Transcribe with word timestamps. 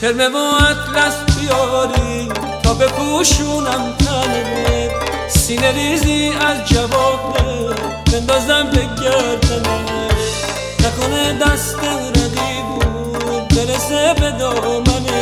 ترمه 0.00 0.28
و 0.28 0.36
اطلس 0.36 1.14
بیاری 1.36 2.28
تا 2.62 2.74
بپوشونم 2.74 3.96
تنه. 3.98 4.90
سینه 5.28 5.72
ریزی 5.72 6.32
از 6.40 6.68
جوابه 6.68 7.74
بندازم 8.12 8.70
به 8.70 9.02
گردنه 9.02 10.08
نکنه 10.80 11.38
دست 11.38 11.76
رقیبون 11.78 13.48
برسه 13.48 14.14
به 14.20 14.30
دامنه. 14.30 15.19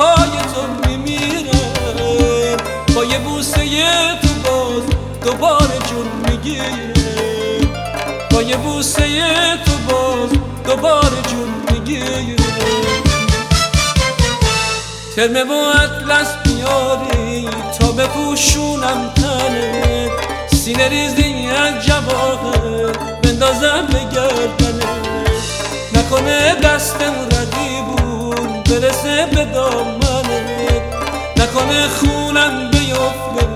پای 0.00 0.30
تو 0.54 0.88
میمیره. 0.88 2.56
با 2.94 3.04
یه 3.04 3.18
بوسه 3.18 3.64
تو 4.22 4.28
باز 4.44 4.82
دوباره 5.24 5.78
جون 5.88 6.06
می‌گیره. 6.28 6.94
با 8.30 8.42
یه 8.42 8.56
بوسه 8.56 9.02
تو 9.64 9.72
باز 9.88 10.30
دوباره 10.64 11.22
جون 11.30 11.54
می‌گیره. 11.70 12.36
ترمه 15.16 15.44
و 15.44 15.52
اطلس 15.52 16.28
بیاری 16.44 17.48
تا 17.80 17.92
بپوشونم 17.92 19.10
تنه 19.16 20.10
سینه 20.64 20.88
ریزی 20.88 21.48
از 21.50 21.86
جواهر 21.86 22.92
بندازم 23.22 23.86
به 23.86 23.98
گردنه. 24.14 24.90
نکنه 25.94 26.54
دستم 26.54 27.29
برسه 28.70 29.26
به 29.26 29.44
دامنه 29.44 30.82
نکنه 31.36 31.88
خونم 31.88 32.70
بیفته. 32.70 33.46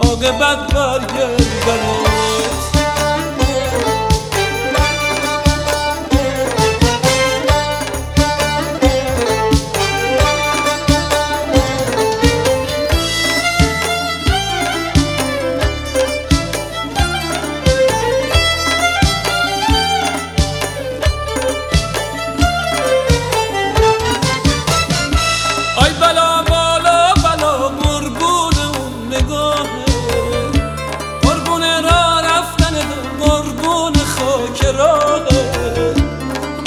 عاقبت 0.00 0.74
برگردنه 0.74 1.53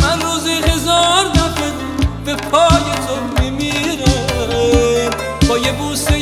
من 0.02 0.22
روزی 0.22 0.52
هزار 0.52 1.26
دفعه 1.36 1.72
به 2.26 2.36
پای 2.36 2.84
تو 3.08 3.42
میمیرم. 3.42 5.10
با 5.50 5.58
یه 5.58 5.72
بوسه 5.72 6.14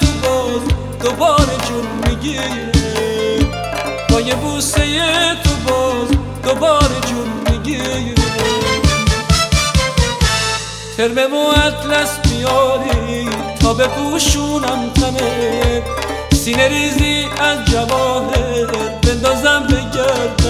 تو 0.00 0.06
باز 0.22 0.62
دوباره 1.02 1.56
جون 1.68 1.86
می‌گیره 2.06 2.48
با 4.10 4.20
یه 4.20 4.34
بوسه 4.34 4.82
تو 5.44 5.50
باز 5.68 6.08
دوباره 6.44 7.00
جون 7.08 7.28
می‌گیره 7.50 8.14
ترمه 10.96 11.26
و 11.26 11.36
اطلس 11.36 12.18
بیاری 12.18 13.28
تا 13.60 13.74
بپوشونم 13.74 14.90
تنه. 14.94 15.82
سینه 16.32 16.68
ریزی 16.68 17.28
از 17.40 17.58
جواهر 17.72 18.66
بندازم 19.02 19.66
به 19.68 19.76
گردنه 19.94 20.41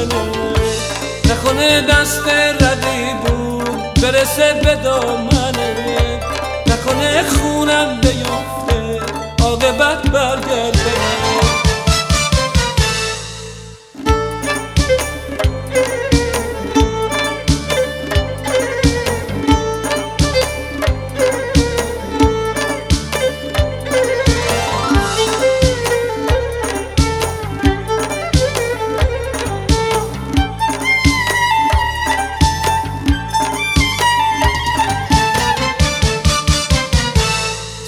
نکنه 1.42 1.80
دست 1.80 2.28
ردی 2.60 3.14
بود 3.26 3.94
برسه 4.02 4.60
به 4.64 4.74
دامنه 4.74 6.20
نکنه 6.66 7.22
خونم 7.22 8.00
بیفته 8.00 9.00
عاقبت 9.42 10.10
برگرده. 10.10 11.21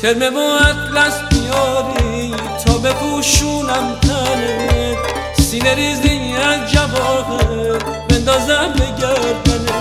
ترمه 0.05 0.31
و 0.31 0.39
اطلس 0.39 1.21
بیاری 1.31 2.35
تا 2.67 2.79
بپوشونم 2.79 4.01
تنه 4.03 4.97
سینه 5.39 5.75
ریزی 5.75 6.35
از 6.37 6.73
جواهر 6.73 7.79
بندازم 8.09 8.73
به 8.73 8.87
گردنه 9.01 9.79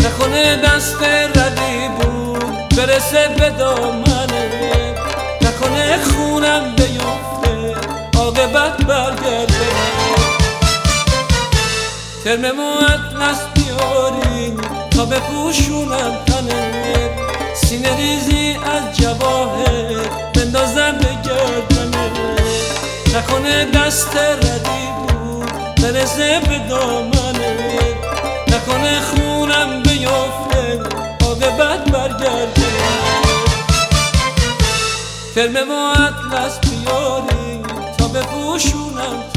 نکنه 0.00 0.56
دست 0.56 1.02
ردی 1.36 1.88
بود 1.88 2.68
برسه 2.76 3.28
به 3.38 3.50
دامنه 3.50 4.94
نکنه 5.42 5.98
خونم 6.04 6.74
بیفته 6.76 7.74
عاقبت 8.18 8.76
برگرده 8.76 9.68
ترمه 12.24 12.50
و 12.50 12.60
اطلس 12.84 13.40
بیاری 13.54 14.56
تا 14.90 15.04
بپوشونم 15.04 16.12
تنه 16.26 17.21
سینه 17.54 17.96
ریزی 17.96 18.56
از 18.64 18.96
جواهر 18.96 20.08
بندازم 20.34 20.92
به 20.92 21.08
گردنه. 21.24 22.10
نکنه 23.14 23.64
دست 23.64 24.16
ردی 24.16 24.86
بود 25.08 25.52
برسه 25.82 26.40
به 26.40 26.58
دامنه. 26.68 27.78
نکنه 28.48 29.00
خونم 29.00 29.82
بیفته 29.82 30.80
عاقبت 31.24 31.90
برگرده. 31.90 32.62
ترمه 35.34 35.60
و 35.60 35.72
اطلس 35.72 36.58
بیاری 36.58 37.62
تا 37.98 38.08
بپوشونم 38.08 39.31